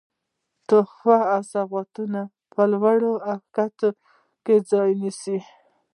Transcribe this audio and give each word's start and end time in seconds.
تحفې 0.67 1.17
او 1.33 1.41
سوغاتونه 1.53 2.21
په 2.51 2.61
لویه 2.71 3.35
کښتۍ 3.55 3.89
کې 4.45 4.55
ځای 4.69 4.91
سي. 5.21 5.37